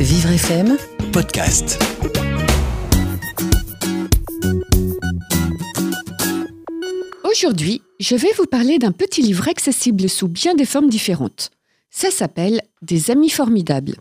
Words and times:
Vivre 0.00 0.30
FM, 0.30 0.76
podcast. 1.12 1.76
Aujourd'hui, 7.24 7.82
je 7.98 8.14
vais 8.14 8.30
vous 8.38 8.46
parler 8.46 8.78
d'un 8.78 8.92
petit 8.92 9.22
livre 9.22 9.48
accessible 9.48 10.08
sous 10.08 10.28
bien 10.28 10.54
des 10.54 10.66
formes 10.66 10.88
différentes. 10.88 11.50
Ça 11.90 12.12
s'appelle 12.12 12.62
Des 12.80 13.10
amis 13.10 13.28
formidables. 13.28 13.96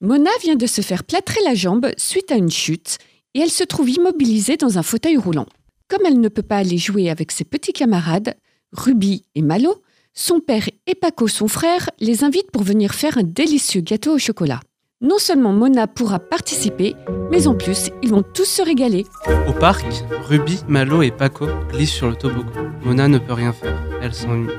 Mona 0.00 0.30
vient 0.40 0.56
de 0.56 0.66
se 0.66 0.80
faire 0.80 1.04
plâtrer 1.04 1.40
la 1.44 1.54
jambe 1.54 1.90
suite 1.98 2.32
à 2.32 2.36
une 2.36 2.50
chute 2.50 2.96
et 3.34 3.40
elle 3.40 3.50
se 3.50 3.64
trouve 3.64 3.90
immobilisée 3.90 4.56
dans 4.56 4.78
un 4.78 4.82
fauteuil 4.82 5.18
roulant. 5.18 5.46
Comme 5.88 6.06
elle 6.06 6.20
ne 6.20 6.28
peut 6.28 6.40
pas 6.40 6.56
aller 6.56 6.78
jouer 6.78 7.10
avec 7.10 7.30
ses 7.30 7.44
petits 7.44 7.74
camarades, 7.74 8.36
Ruby 8.72 9.26
et 9.34 9.42
Malo, 9.42 9.82
son 10.14 10.40
père 10.40 10.66
et 10.86 10.94
Paco, 10.94 11.28
son 11.28 11.46
frère, 11.46 11.90
les 12.00 12.24
invitent 12.24 12.50
pour 12.50 12.62
venir 12.62 12.94
faire 12.94 13.18
un 13.18 13.22
délicieux 13.22 13.82
gâteau 13.82 14.14
au 14.14 14.18
chocolat. 14.18 14.60
Non 15.02 15.16
seulement 15.16 15.54
Mona 15.54 15.86
pourra 15.86 16.18
participer, 16.18 16.94
mais 17.30 17.46
en 17.46 17.54
plus, 17.54 17.90
ils 18.02 18.10
vont 18.10 18.22
tous 18.22 18.44
se 18.44 18.60
régaler. 18.60 19.06
Au 19.48 19.52
parc, 19.54 19.86
Ruby, 20.28 20.60
Malo 20.68 21.00
et 21.00 21.10
Paco 21.10 21.46
glissent 21.70 21.94
sur 21.94 22.08
le 22.08 22.16
toboggan. 22.16 22.70
Mona 22.84 23.08
ne 23.08 23.16
peut 23.16 23.32
rien 23.32 23.54
faire, 23.54 23.78
elle 24.02 24.12
s'ennuie. 24.12 24.52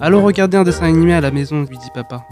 Allons 0.00 0.24
regarder 0.24 0.56
un 0.56 0.64
dessin 0.64 0.86
animé 0.86 1.14
à 1.14 1.20
la 1.20 1.30
maison, 1.30 1.62
lui 1.62 1.78
dit 1.78 1.90
papa. 1.94 2.26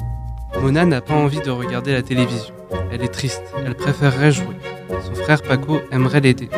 Mona 0.61 0.85
n'a 0.85 1.01
pas 1.01 1.15
envie 1.15 1.43
de 1.43 1.51
regarder 1.51 1.93
la 1.93 2.03
télévision. 2.03 2.53
Elle 2.91 3.05
est 3.05 3.15
triste, 3.15 3.45
elle 3.65 3.77
préférerait 3.77 4.33
jouer. 4.33 4.57
Son 5.05 5.15
frère 5.15 5.41
Paco 5.41 5.79
aimerait 5.93 6.23
l'aider. 6.23 6.49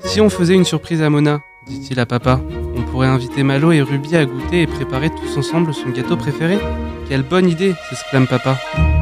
Si 0.00 0.20
on 0.20 0.30
faisait 0.30 0.54
une 0.54 0.64
surprise 0.64 1.00
à 1.00 1.10
Mona, 1.10 1.38
dit-il 1.68 2.00
à 2.00 2.06
papa, 2.06 2.40
on 2.76 2.82
pourrait 2.82 3.06
inviter 3.06 3.44
Malo 3.44 3.70
et 3.70 3.82
Ruby 3.82 4.16
à 4.16 4.24
goûter 4.24 4.62
et 4.62 4.66
préparer 4.66 5.10
tous 5.10 5.38
ensemble 5.38 5.72
son 5.72 5.90
gâteau 5.90 6.16
préféré. 6.16 6.58
Quelle 7.08 7.22
bonne 7.22 7.48
idée, 7.48 7.74
s'exclame 7.88 8.26
papa. 8.26 8.58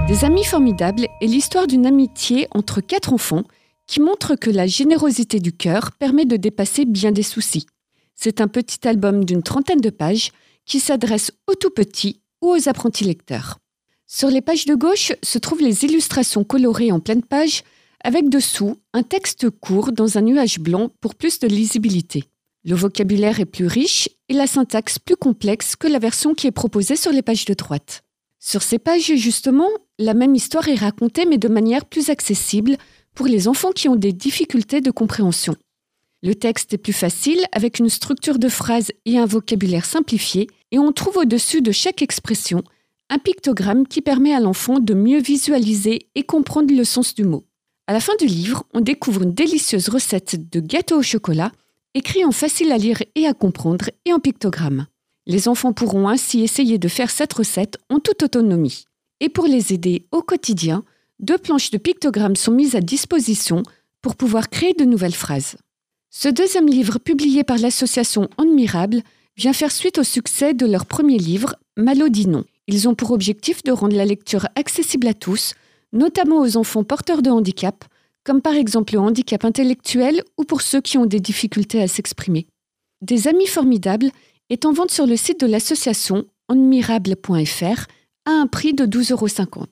Des 0.08 0.24
amis 0.24 0.44
formidables 0.44 1.06
est 1.20 1.26
l'histoire 1.26 1.66
d'une 1.66 1.84
amitié 1.84 2.48
entre 2.52 2.80
quatre 2.80 3.12
enfants 3.12 3.44
qui 3.86 4.00
montre 4.00 4.36
que 4.36 4.48
la 4.48 4.66
générosité 4.66 5.38
du 5.38 5.52
cœur 5.52 5.92
permet 5.92 6.24
de 6.24 6.38
dépasser 6.38 6.87
bien 6.87 7.12
des 7.12 7.23
soucis. 7.23 7.66
C'est 8.15 8.40
un 8.40 8.48
petit 8.48 8.88
album 8.88 9.26
d'une 9.26 9.42
trentaine 9.42 9.82
de 9.82 9.90
pages 9.90 10.32
qui 10.65 10.80
s'adresse 10.80 11.30
aux 11.46 11.56
tout 11.56 11.68
petits 11.68 12.23
ou 12.40 12.48
aux 12.48 12.70
apprentis 12.70 13.04
lecteurs. 13.04 13.59
Sur 14.06 14.30
les 14.30 14.40
pages 14.40 14.65
de 14.65 14.74
gauche 14.74 15.12
se 15.23 15.37
trouvent 15.37 15.60
les 15.60 15.84
illustrations 15.84 16.43
colorées 16.43 16.90
en 16.90 17.00
pleine 17.00 17.22
page, 17.22 17.62
avec 18.02 18.30
dessous 18.30 18.78
un 18.95 19.02
texte 19.02 19.50
court 19.50 19.93
dans 19.93 20.16
un 20.16 20.22
nuage 20.22 20.59
blanc 20.59 20.90
pour 21.02 21.16
plus 21.16 21.38
de 21.38 21.48
lisibilité. 21.48 22.24
Le 22.65 22.74
vocabulaire 22.74 23.40
est 23.40 23.45
plus 23.45 23.66
riche 23.66 24.09
et 24.30 24.34
la 24.34 24.46
syntaxe 24.46 24.98
plus 24.98 25.16
complexe 25.16 25.76
que 25.76 25.87
la 25.87 25.98
version 25.98 26.32
qui 26.32 26.46
est 26.46 26.50
proposée 26.50 26.96
sur 26.96 27.12
les 27.12 27.22
pages 27.22 27.45
de 27.45 27.52
droite. 27.52 28.04
Sur 28.38 28.62
ces 28.62 28.78
pages, 28.78 29.15
justement, 29.16 29.68
la 29.99 30.15
même 30.15 30.35
histoire 30.35 30.68
est 30.68 30.77
racontée 30.77 31.27
mais 31.27 31.38
de 31.38 31.49
manière 31.49 31.85
plus 31.85 32.10
accessible 32.10 32.77
pour 33.15 33.27
les 33.27 33.49
enfants 33.49 33.73
qui 33.73 33.88
ont 33.88 33.96
des 33.96 34.13
difficultés 34.13 34.80
de 34.80 34.90
compréhension. 34.90 35.57
Le 36.23 36.35
texte 36.35 36.74
est 36.74 36.79
plus 36.79 36.93
facile 36.93 37.40
avec 37.52 37.79
une 37.79 37.88
structure 37.88 38.38
de 38.38 38.49
phrase 38.49 38.90
et 39.07 39.18
un 39.18 39.27
vocabulaire 39.27 39.85
simplifié 39.85 40.49
et 40.73 40.79
on 40.79 40.93
trouve 40.93 41.18
au-dessus 41.18 41.63
de 41.63 41.73
chaque 41.73 42.02
expression 42.02 42.63
un 43.10 43.18
pictogramme 43.18 43.87
qui 43.87 44.02
permet 44.02 44.35
à 44.35 44.40
l'enfant 44.40 44.80
de 44.80 44.95
mieux 44.95 45.21
visualiser 45.21 46.09
et 46.15 46.24
comprendre 46.24 46.74
le 46.74 46.85
sens 46.85 47.15
du 47.15 47.24
mot. 47.24 47.45
À 47.87 47.93
la 47.93 48.01
fin 48.01 48.12
du 48.18 48.27
livre, 48.27 48.65
on 48.74 48.80
découvre 48.80 49.23
une 49.23 49.33
délicieuse 49.33 49.88
recette 49.88 50.51
de 50.51 50.60
gâteau 50.60 50.99
au 50.99 51.02
chocolat 51.02 51.52
écrit 51.95 52.24
en 52.24 52.33
facile 52.33 52.71
à 52.71 52.77
lire 52.77 53.02
et 53.15 53.27
à 53.27 53.33
comprendre 53.33 53.87
et 54.05 54.12
en 54.12 54.18
pictogramme. 54.18 54.87
Les 55.27 55.49
enfants 55.49 55.73
pourront 55.73 56.09
ainsi 56.09 56.43
essayer 56.43 56.79
de 56.79 56.88
faire 56.88 57.10
cette 57.10 57.33
recette 57.33 57.79
en 57.88 57.99
toute 57.99 58.23
autonomie. 58.23 58.85
Et 59.21 59.29
pour 59.29 59.47
les 59.47 59.73
aider 59.73 60.07
au 60.13 60.23
quotidien, 60.23 60.85
deux 61.19 61.38
planches 61.38 61.71
de 61.71 61.79
pictogrammes 61.79 62.37
sont 62.37 62.52
mises 62.52 62.77
à 62.77 62.80
disposition 62.80 63.63
pour 64.00 64.15
pouvoir 64.15 64.49
créer 64.49 64.75
de 64.75 64.84
nouvelles 64.84 65.15
phrases. 65.15 65.56
Ce 66.11 66.28
deuxième 66.28 66.69
livre, 66.69 66.99
publié 66.99 67.44
par 67.44 67.59
l'association 67.59 68.28
Admirable, 68.39 69.03
vient 69.37 69.53
faire 69.53 69.73
suite 69.73 69.99
au 69.99 70.05
succès 70.05 70.55
de 70.55 70.67
leur 70.67 70.87
premier 70.87 71.19
livre, 71.19 71.57
Malodinon. 71.77 72.45
Ils 72.67 72.89
ont 72.89 72.95
pour 72.95 73.11
objectif 73.11 73.62
de 73.62 73.73
rendre 73.73 73.97
la 73.97 74.05
lecture 74.05 74.47
accessible 74.55 75.07
à 75.07 75.15
tous, 75.15 75.55
notamment 75.93 76.41
aux 76.41 76.57
enfants 76.57 76.84
porteurs 76.84 77.23
de 77.23 77.31
handicap, 77.31 77.84
comme 78.25 78.43
par 78.43 78.55
exemple 78.55 78.95
le 78.95 79.01
handicap 79.01 79.45
intellectuel 79.45 80.23
ou 80.37 80.45
pour 80.45 80.61
ceux 80.61 80.81
qui 80.81 80.99
ont 80.99 81.07
des 81.07 81.21
difficultés 81.21 81.83
à 81.83 81.89
s'exprimer. 81.89 82.47
Des 83.01 83.28
amis 83.28 83.47
formidables 83.47 84.11
est 84.51 84.67
en 84.67 84.73
vente 84.73 84.91
sur 84.91 85.07
le 85.07 85.17
site 85.17 85.41
de 85.41 85.47
l'association 85.47 86.27
admirable.fr 86.49 87.87
à 88.28 88.33
un 88.33 88.47
prix 88.47 88.75
de 88.75 88.84
12,50 88.84 89.12
euros. 89.12 89.66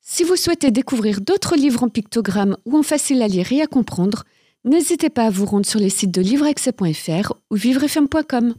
Si 0.00 0.24
vous 0.24 0.36
souhaitez 0.36 0.70
découvrir 0.70 1.20
d'autres 1.20 1.54
livres 1.54 1.84
en 1.84 1.88
pictogramme 1.88 2.56
ou 2.64 2.78
en 2.78 2.82
facile 2.82 3.20
à 3.20 3.28
lire 3.28 3.52
et 3.52 3.60
à 3.60 3.66
comprendre, 3.66 4.24
n'hésitez 4.64 5.10
pas 5.10 5.26
à 5.26 5.30
vous 5.30 5.44
rendre 5.44 5.66
sur 5.66 5.78
les 5.78 5.90
sites 5.90 6.10
de 6.10 6.22
livreaccès.fr 6.22 7.34
ou 7.50 7.56
vivrefm.com. 7.56 8.54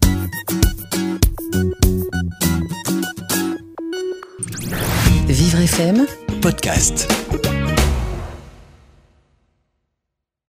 Vivre 5.28 5.60
FM, 5.60 6.06
Podcast. 6.42 7.12